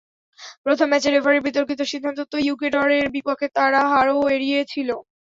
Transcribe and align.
প্রথম 0.63 0.87
ম্যাচে 0.89 1.09
রেফারির 1.09 1.45
বিতর্কিত 1.47 1.79
সিদ্ধান্তে 1.91 2.23
তো 2.25 2.37
ইকুয়েডরের 2.43 3.05
বিপক্ষে 3.15 3.47
তারা 3.57 3.81
হারও 3.91 4.17
এড়িয়ে 4.35 4.59
ছিল। 4.71 4.89